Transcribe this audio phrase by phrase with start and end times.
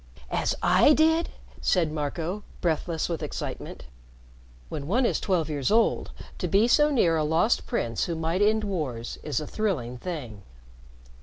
[0.31, 1.29] "As I did?"
[1.61, 3.83] said Marco, breathless with excitement.
[4.67, 8.41] When one is twelve years old, to be so near a Lost Prince who might
[8.41, 10.41] end wars is a thrilling thing.